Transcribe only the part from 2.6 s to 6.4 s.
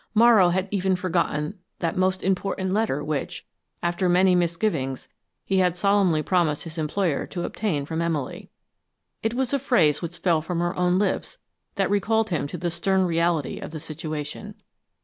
letter which, after many misgivings, he had solemnly